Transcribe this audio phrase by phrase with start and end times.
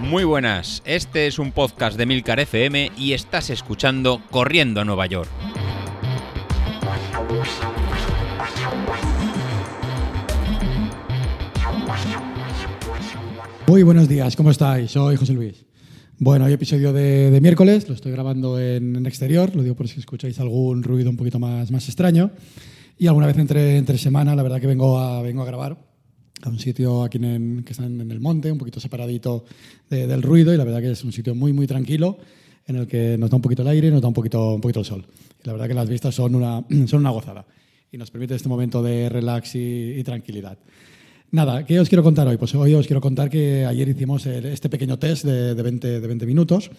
[0.00, 5.06] Muy buenas, este es un podcast de Milcar FM y estás escuchando Corriendo a Nueva
[5.06, 5.28] York.
[13.66, 14.90] Muy buenos días, ¿cómo estáis?
[14.90, 15.66] Soy José Luis.
[16.18, 20.40] Bueno, hay episodio de, miércoles, lo estoy grabando en, exterior, lo digo por si escucháis
[20.40, 22.30] algún ruido un poquito más, más extraño.
[22.96, 25.87] Y alguna vez entre, entre semana, la verdad que vengo a, vengo a grabar
[26.42, 29.44] a un sitio aquí en, que está en el monte, un poquito separadito
[29.88, 32.18] del ruido y la verdad que es un sitio muy, muy tranquilo
[32.66, 34.60] en el que nos da un poquito el aire y nos da un poquito, un
[34.60, 35.06] poquito el sol.
[35.42, 37.46] Y la verdad que las vistas son una, son una gozada
[37.90, 40.58] y nos permite este momento de relax y, tranquilidad.
[41.30, 42.36] Nada, ¿qué os quiero contar hoy?
[42.36, 46.06] Pues hoy os quiero contar que ayer hicimos este pequeño test de, de, 20, de
[46.06, 46.70] 20 minutos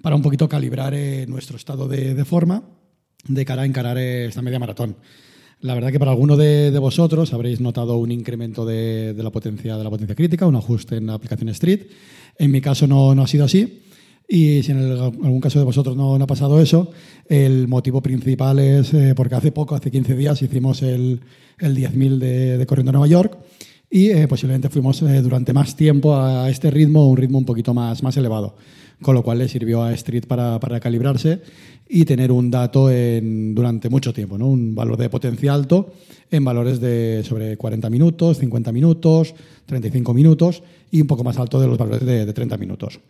[0.00, 2.62] para un poquito calibrar eh, nuestro estado de, de forma
[3.26, 4.96] de cara a encarar esta media maratón.
[5.60, 9.84] La verdad que para alguno de, vosotros habréis notado un incremento de, la potencia, de
[9.84, 11.86] la potencia crítica, un ajuste en la aplicación Street.
[12.38, 13.82] En mi caso no, no ha sido así.
[14.28, 16.90] Y si en algún caso de vosotros no, ha pasado eso,
[17.28, 21.20] el motivo principal es eh, porque hace poco, hace 15 días, hicimos el,
[21.58, 23.38] el 10.000 de, de, Corriendo a Nueva York
[23.90, 27.74] y eh, posiblemente fuimos eh, durante más tiempo a este ritmo, un ritmo un poquito
[27.74, 28.56] más, más elevado
[29.02, 31.40] con lo cual le sirvió a Street para, para calibrarse
[31.88, 34.48] y tener un dato en, durante mucho tiempo, ¿no?
[34.48, 35.92] un valor de potencia alto
[36.30, 39.34] en valores de sobre 40 minutos, 50 minutos,
[39.66, 43.00] 35 minutos y un poco más alto de los valores de, 30 minutos.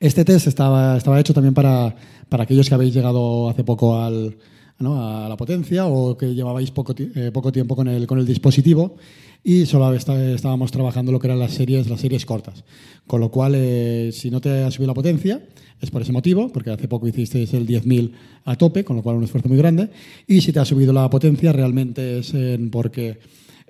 [0.00, 1.94] Este test estaba, estaba hecho también para,
[2.28, 4.36] para aquellos que habéis llegado hace poco al,
[4.78, 8.96] a la potencia o que llevabais poco, eh, poco tiempo con el, con el dispositivo
[9.42, 12.64] y solo estábamos trabajando lo que eran las series, las series cortas.
[13.06, 15.40] Con lo cual, eh, si no te ha subido la potencia,
[15.80, 18.12] es por ese motivo, porque hace poco hicisteis el 10.000
[18.44, 19.88] a tope, con lo cual un esfuerzo muy grande.
[20.26, 22.34] Y si te ha subido la potencia, realmente es
[22.70, 23.18] porque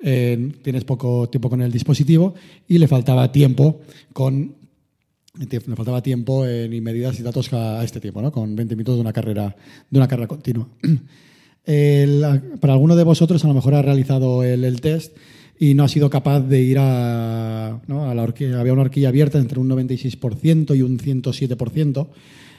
[0.00, 2.34] tienes poco tiempo con el dispositivo
[2.68, 3.80] y le faltaba tiempo
[4.12, 4.54] con
[5.38, 8.32] le faltaba tiempo y medidas y datos a este tiempo, ¿no?
[8.32, 9.54] con 20 minutos de una carrera,
[9.90, 10.68] de una carrera continua.
[12.60, 15.16] para alguno de vosotros a lo mejor ha realizado el test
[15.58, 18.08] y no ha sido capaz de ir a, ¿no?
[18.08, 18.60] a la horquilla.
[18.60, 22.08] Había una horquilla abierta entre un 96% y un 107%.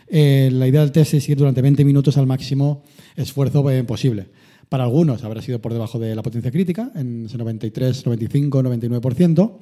[0.09, 2.83] Eh, la idea del test es ir durante 20 minutos al máximo
[3.15, 4.27] esfuerzo eh, posible.
[4.69, 9.57] Para algunos habrá sido por debajo de la potencia crítica, en ese 93, 95, 99%,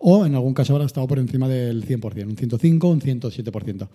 [0.00, 3.88] o en algún caso habrá estado por encima del 100%, un 105, un 107%.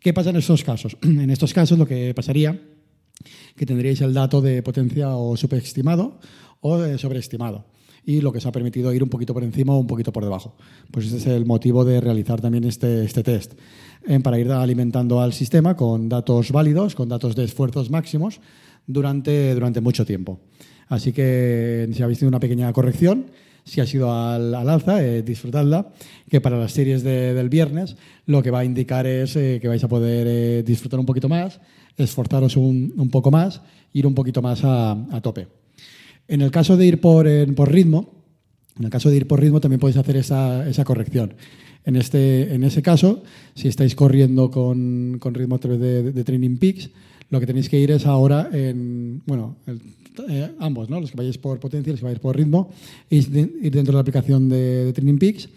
[0.00, 0.96] ¿Qué pasa en estos casos?
[1.02, 2.60] En estos casos lo que pasaría
[3.56, 6.18] que tendríais el dato de potencia o subestimado
[6.60, 7.66] o sobreestimado
[8.04, 10.24] y lo que os ha permitido ir un poquito por encima o un poquito por
[10.24, 10.56] debajo.
[10.90, 13.54] Pues ese es el motivo de realizar también este, este test,
[14.06, 18.40] eh, para ir alimentando al sistema con datos válidos, con datos de esfuerzos máximos
[18.86, 20.40] durante, durante mucho tiempo.
[20.88, 23.26] Así que si habéis tenido una pequeña corrección,
[23.64, 25.92] si ha sido al, alza, eh, disfrutadla,
[26.28, 29.82] que para las series del viernes lo que va a indicar es eh, que vais
[29.84, 31.60] a poder disfrutar un poquito más,
[31.96, 35.48] esforzaros un, un, poco más, ir un poquito más a, a tope.
[36.28, 38.22] En el caso de ir por, por ritmo,
[38.78, 41.34] en el caso de ir por ritmo también podéis hacer esa, esa corrección.
[41.84, 43.22] En, este, en ese caso,
[43.54, 46.90] si estáis corriendo con, con ritmo a través de, Training Peaks,
[47.32, 49.56] lo que tenéis que ir es ahora en, bueno,
[50.28, 51.00] eh, ambos, ¿no?
[51.00, 52.70] los que vayáis por potencia, los que vayáis por ritmo,
[53.08, 55.48] ir dentro de la aplicación de, Training Peaks,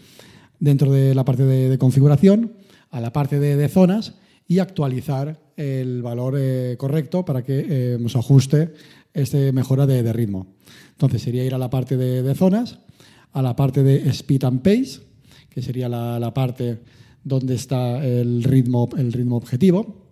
[0.58, 2.53] dentro de la parte de, configuración,
[2.91, 4.14] a la parte de, zonas
[4.47, 8.72] y actualizar el valor eh, correcto para que eh, nos ajuste
[9.14, 10.47] este mejora de, ritmo.
[10.91, 12.80] Entonces sería ir a la parte de, zonas,
[13.34, 15.02] a la parte de speed and pace,
[15.50, 16.80] que sería la, parte
[17.25, 20.05] donde está el ritmo, el ritmo objetivo,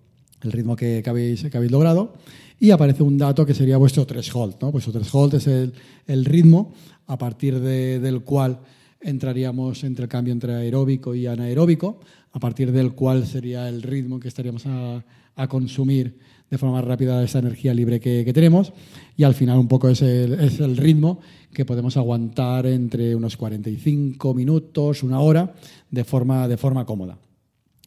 [0.43, 2.13] el ritmo que, habéis, que habéis logrado,
[2.59, 4.55] y aparece un dato que sería vuestro threshold.
[4.61, 4.71] ¿no?
[4.71, 6.73] Vuestro threshold es el, ritmo
[7.07, 8.59] a partir del cual
[9.01, 11.99] entraríamos entre el cambio entre aeróbico y anaeróbico,
[12.31, 15.03] a partir del cual sería el ritmo que estaríamos a,
[15.35, 16.17] a consumir
[16.49, 18.73] de forma rápida esa energía libre que, tenemos
[19.17, 21.19] y al final un poco es el, es el, ritmo
[21.51, 25.51] que podemos aguantar entre unos 45 minutos, una hora,
[25.89, 27.17] de forma, de forma cómoda.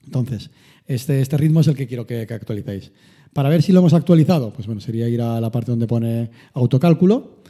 [0.07, 0.51] Entonces,
[0.87, 2.93] este, este ritmo es el que quiero que, actualicéis.
[3.33, 6.31] Para ver si lo hemos actualizado, pues bueno, sería ir a la parte donde pone
[6.55, 7.43] autocálculo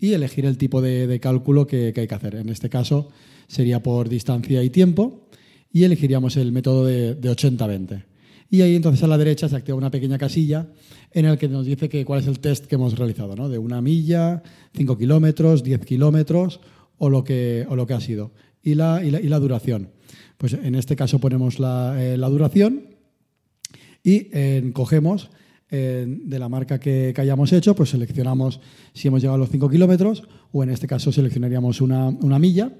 [0.00, 2.36] y elegir el tipo de, cálculo que, hay que hacer.
[2.36, 3.10] En este caso
[3.46, 5.28] sería por distancia y tiempo
[5.70, 8.04] y elegiríamos el método de, de 80-20.
[8.50, 10.68] Y ahí entonces a la derecha se activa una pequeña casilla
[11.14, 13.48] en la que nos dice que cuál es el test que hemos realizado, ¿no?
[13.48, 14.42] de una milla,
[14.76, 16.60] 5 kilómetros, 10 kilómetros
[16.98, 18.32] o lo que, o lo que ha sido.
[18.62, 19.90] Y la, y la, duración.
[20.38, 22.82] Pues en este caso ponemos la, eh, duración
[24.02, 24.28] y
[24.72, 25.30] cogemos
[25.70, 28.60] de la marca que, hayamos hecho, pues seleccionamos
[28.92, 30.22] si hemos llegado a los 5 kilómetros
[30.52, 32.70] o en este caso seleccionaríamos una, una milla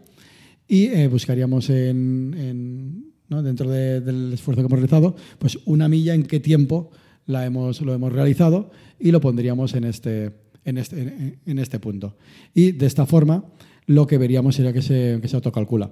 [0.68, 6.40] y eh, buscaríamos en, dentro del esfuerzo que hemos realizado, pues una milla en qué
[6.40, 6.90] tiempo
[7.26, 10.32] la hemos, lo hemos realizado y lo pondríamos en este,
[10.64, 12.16] en este, en este punto.
[12.54, 13.44] Y de esta forma
[13.86, 15.90] lo que veríamos sería que se, que se autocalcula.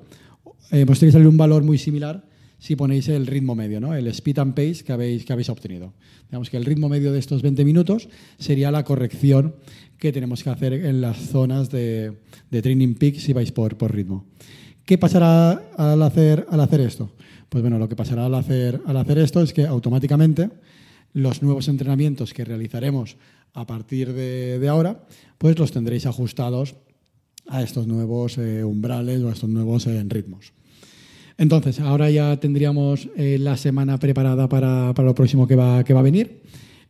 [0.71, 2.25] Eh, pues tiene que salir un valor muy similar
[2.59, 3.95] si ponéis el ritmo medio, ¿no?
[3.95, 5.93] el speed and pace que habéis, que habéis obtenido.
[6.31, 9.57] Digamos que el ritmo medio de estos 20 minutos sería la corrección
[9.99, 12.21] que tenemos que hacer en las zonas de,
[12.51, 14.27] de training peak si vais por, por ritmo.
[14.85, 17.13] ¿Qué pasará al hacer, al hacer esto?
[17.49, 20.51] Pues bueno, lo que pasará al hacer, al hacer esto es que automáticamente
[21.13, 23.17] los nuevos entrenamientos que realizaremos
[23.55, 25.05] a partir de, ahora,
[25.39, 26.75] pues los tendréis ajustados
[27.49, 30.53] a estos nuevos eh, umbrales o a estos nuevos eh, ritmos.
[31.39, 36.01] Entonces, ahora ya tendríamos eh, la semana preparada para, lo próximo que va, que va
[36.01, 36.43] a venir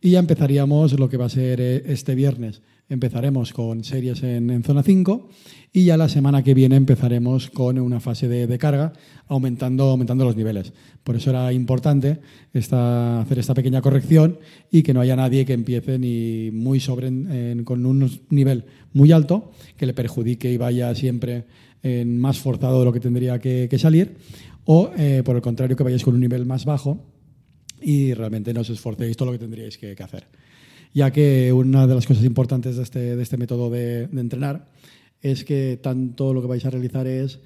[0.02, 2.60] y ya empezaríamos lo que va a ser este viernes.
[2.88, 5.28] Empezaremos con series en, zona 5
[5.72, 8.92] y ya la semana que viene empezaremos con una fase de, carga
[9.28, 10.72] aumentando, aumentando los niveles.
[11.04, 12.18] Por eso era importante
[12.52, 14.40] hacer esta pequeña corrección
[14.72, 17.08] y que no haya nadie que empiece ni muy sobre
[17.62, 21.44] con un nivel muy alto que le perjudique y vaya siempre
[21.84, 24.16] en más forzado de lo que tendría que, salir
[24.64, 27.06] o eh, por el contrario que vayáis con un nivel más bajo
[27.82, 30.26] y realmente no os esforcéis todo lo que tendríais que hacer
[30.94, 34.68] ya que una de las cosas importantes de este, de este método de, entrenar
[35.20, 37.38] es que tanto lo que vais a realizar es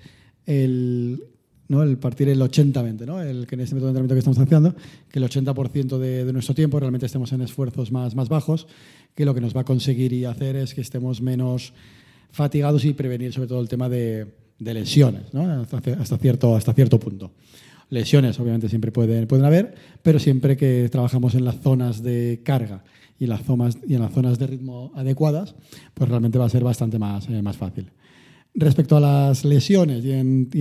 [0.46, 1.22] el,
[1.68, 1.82] ¿no?
[1.82, 3.22] el partir el 80-20, ¿no?
[3.22, 4.74] el que en este método de entrenamiento que estamos haciendo,
[5.10, 8.66] que el 80% de, de, nuestro tiempo realmente estemos en esfuerzos más, más bajos,
[9.14, 11.72] que lo que nos va a conseguir y hacer es que estemos menos
[12.32, 14.26] fatigados y prevenir sobre todo el tema de,
[14.58, 15.60] de lesiones, ¿no?
[15.60, 17.32] hasta, hasta, cierto, hasta cierto punto.
[17.88, 22.82] Lesiones obviamente siempre pueden, pueden haber, pero siempre que trabajamos en las zonas de carga
[23.18, 25.54] y en las zonas, y en las zonas de ritmo adecuadas,
[25.94, 27.90] pues realmente va a ser bastante más, eh, más fácil.
[28.54, 30.12] Respecto a las lesiones y,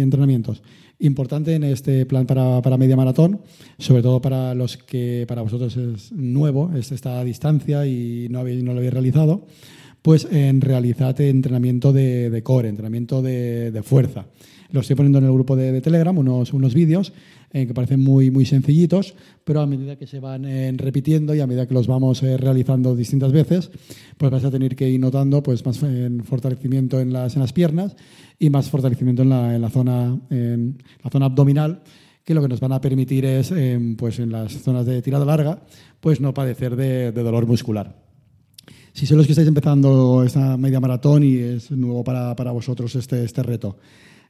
[0.01, 0.62] entrenamientos,
[1.00, 3.42] importante en este plan para, para, media maratón,
[3.80, 8.63] sobre todo para los que para vosotros es nuevo es esta distancia y no, habéis,
[8.63, 9.48] no lo habéis realizado,
[10.06, 14.28] pues en realizar entrenamiento de, de core, entrenamiento de, de fuerza.
[14.69, 17.12] Lo estoy poniendo en el grupo de, Telegram, unos, unos vídeos
[17.52, 21.40] eh, que parecen muy, muy sencillitos, pero a medida que se van eh, repitiendo y
[21.40, 23.72] a medida que los vamos eh, realizando distintas veces,
[24.16, 25.81] pues vas a tener que ir notando pues, más
[26.24, 27.96] fortalecimiento en las, en las piernas
[28.38, 31.81] y más fortalecimiento en la, en la, zona, en la zona abdominal
[32.24, 33.52] que lo que nos van a permitir es,
[33.98, 35.63] pues en las zonas de tirada larga,
[36.00, 38.05] pues no padecer de, dolor muscular.
[38.95, 42.95] Si sois los que estáis empezando esta media maratón y es nuevo para, para vosotros
[42.95, 43.77] este, este reto,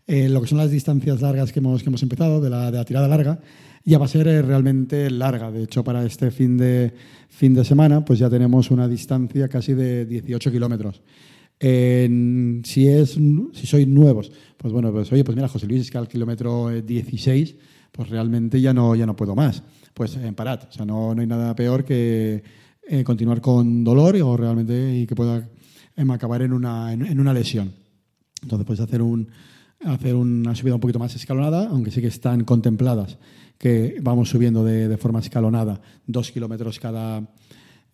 [0.08, 2.78] eh, lo que son las distancias largas que hemos, que hemos empezado, de la, de
[2.80, 3.40] la tirada larga,
[3.84, 5.52] ya va a ser eh, realmente larga.
[5.52, 6.96] De hecho, para este fin de,
[7.30, 11.04] fin de semana, pues ya tenemos una distancia casi de 18 kilómetros.
[11.60, 13.20] si, es,
[13.54, 16.70] si sois nuevos, pues bueno, pues oye, pues mira, José Luis, es que al kilómetro
[16.70, 17.58] 16, eh,
[17.92, 19.62] pues realmente ya no, ya no puedo más.
[19.94, 20.62] Pues en parad.
[20.68, 22.65] O sea, no, no hay nada peor que
[23.04, 25.48] continuar con dolor o realmente y que pueda
[25.96, 27.74] em, acabar en una, en una lesión.
[28.42, 29.30] Entonces, puedes hacer un,
[29.84, 33.18] hacer una subida un poquito más escalonada, aunque sí que están contempladas
[33.58, 37.24] que vamos subiendo de, forma escalonada dos kilómetros cada,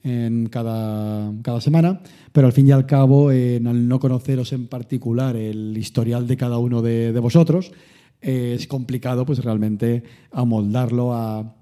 [0.03, 2.01] en cada, cada, semana,
[2.31, 6.37] pero al fin y al cabo, en, al no conoceros en particular el historial de
[6.37, 7.71] cada uno de, vosotros,
[8.21, 11.55] es complicado pues realmente amoldarlo a,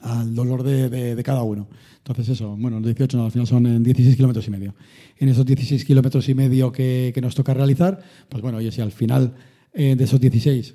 [0.00, 1.68] al dolor de, cada uno.
[1.98, 4.74] Entonces eso, bueno, los 18 al final son en 16 kilómetros y medio.
[5.18, 8.92] En esos 16 kilómetros y medio que, nos toca realizar, pues bueno, oye, si al
[8.92, 9.34] final
[9.72, 10.74] eh, de esos 16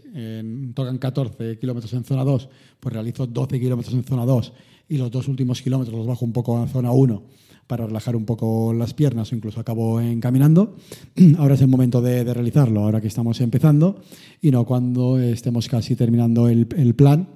[0.74, 2.50] tocan 14 kilómetros en zona 2,
[2.80, 4.54] pues realizo 12 kilómetros en zona 2
[4.90, 7.24] y los dos últimos kilómetros los bajo un poco a zona 1
[7.66, 10.76] para relajar un poco las piernas o incluso acabo encaminando.
[11.38, 14.02] Ahora es el momento de, realizarlo, ahora que estamos empezando
[14.42, 17.30] y no cuando estemos casi terminando el, el plan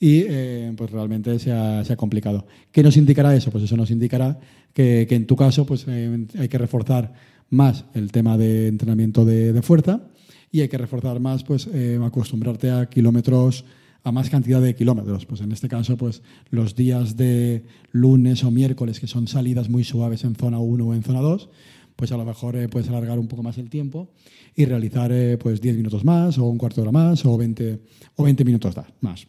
[0.00, 2.46] y eh, pues realmente se ha, complicado.
[2.72, 3.50] ¿Qué nos indicará eso?
[3.50, 4.38] Pues eso nos indicará
[4.72, 7.12] que, en tu caso pues, eh, hay que reforzar
[7.50, 10.08] más el tema de entrenamiento de, fuerza
[10.50, 13.64] y hay que reforzar más pues, eh, acostumbrarte a kilómetros
[14.02, 15.24] a más cantidad de kilómetros.
[15.24, 19.84] Pues en este caso, pues los días de lunes o miércoles, que son salidas muy
[19.84, 21.48] suaves en zona 1 o en zona 2,
[21.96, 24.12] pues a lo mejor puedes alargar un poco más el tiempo
[24.54, 27.80] y realizar pues 10 minutos más o un cuarto de hora más o 20,
[28.16, 29.26] o 20 minutos más.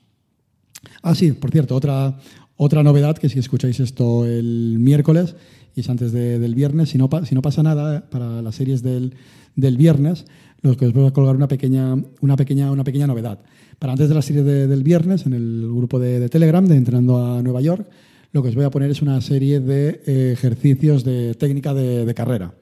[1.01, 2.18] Ah, sí, por cierto, otra,
[2.58, 5.36] otra novedad que si escucháis esto el miércoles
[5.75, 9.13] y es antes del viernes, si no, si no pasa nada para las series del,
[9.56, 10.25] del viernes,
[10.62, 13.39] los que os voy a colgar una pequeña, una pequeña, una pequeña novedad.
[13.77, 17.42] Para antes de la serie del viernes, en el grupo de, Telegram de Entrenando a
[17.42, 17.88] Nueva York,
[18.32, 22.13] lo que os voy a poner es una serie de eh, ejercicios de técnica de,
[22.13, 22.54] carrera.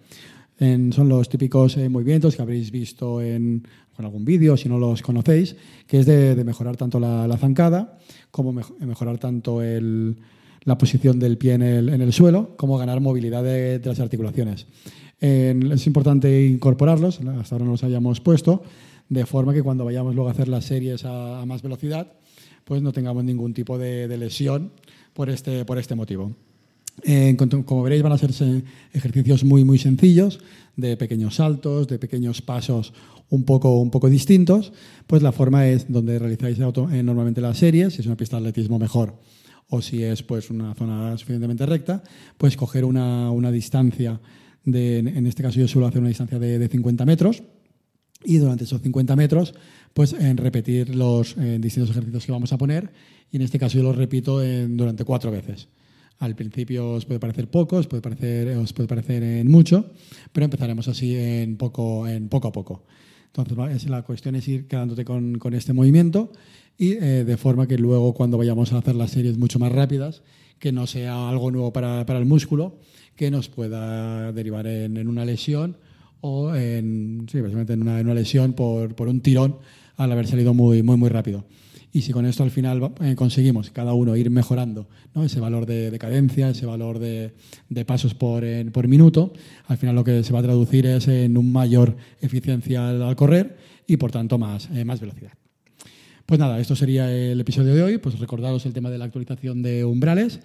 [0.92, 3.68] Son los típicos eh, movimientos que habréis visto en,
[3.98, 5.56] algún vídeo, si no los conocéis,
[5.86, 7.98] que es de, mejorar tanto la, zancada
[8.32, 14.00] como mejorar tanto la posición del pie en el, suelo, como ganar movilidad de, las
[14.00, 14.66] articulaciones.
[15.20, 18.64] es importante incorporarlos, hasta ahora no los hayamos puesto,
[19.10, 22.14] de forma que cuando vayamos luego a hacer las series a, más velocidad,
[22.64, 24.72] pues no tengamos ningún tipo de, lesión
[25.14, 26.32] por este, por este motivo.
[27.02, 27.36] Eh,
[27.66, 28.32] como veréis, van a ser
[28.94, 30.40] ejercicios muy, muy sencillos,
[30.76, 32.94] de pequeños saltos, de pequeños pasos
[33.30, 34.74] un poco, un poco distintos.
[35.08, 38.50] Pues la forma es donde realizáis eh, normalmente las series, si es una pista de
[38.50, 39.20] atletismo mejor,
[39.70, 42.04] o si es pues, una zona suficientemente recta,
[42.38, 44.20] pues coger una, una distancia,
[44.64, 47.44] de, en este caso yo suelo hacer una distancia de, de 50 metros,
[48.26, 49.54] y durante esos 50 metros,
[49.94, 52.94] pues en repetir los distintos ejercicios que vamos a poner,
[53.30, 55.68] y en este caso yo los repito durante cuatro veces.
[56.20, 59.92] Al principio os puede parecer poco, os puede parecer, os puede parecer en mucho,
[60.32, 62.86] pero empezaremos así en poco, en poco a poco.
[63.36, 66.32] Entonces, la cuestión es ir quedándote con, este movimiento
[66.78, 70.22] y eh, de forma que luego cuando vayamos a hacer las series mucho más rápidas,
[70.60, 72.80] que no sea algo nuevo para, el músculo,
[73.16, 75.78] que nos pueda derivar en, una lesión
[76.22, 79.58] o en, sí, en, una, en una lesión por, por un tirón
[79.98, 81.46] al haber salido muy, muy, muy rápido.
[81.96, 84.88] Y si con esto al final eh, conseguimos cada uno ir mejorando
[85.24, 87.32] ese valor de, cadencia, ese valor de,
[87.86, 88.44] pasos por,
[88.88, 89.32] minuto,
[89.68, 93.58] al final lo que se va a traducir es en un mayor eficiencia al, correr
[93.86, 95.34] y por tanto más, eh, más velocidad.
[96.26, 97.98] Pues nada, esto sería el episodio de hoy.
[98.00, 100.40] Pues recordaros el tema de la actualización de umbrales.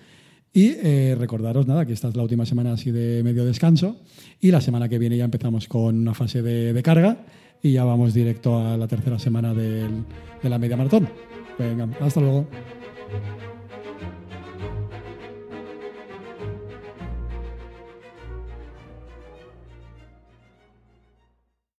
[0.52, 4.00] Y eh, recordaros nada, que esta es la última semana así de medio descanso
[4.40, 7.26] y la semana que viene ya empezamos con una fase de, carga
[7.62, 9.86] y ya vamos directo a la tercera semana de
[10.42, 11.08] la media maratón.
[11.58, 12.46] Venga, hasta luego.